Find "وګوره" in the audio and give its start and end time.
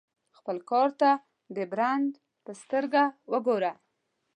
3.31-3.71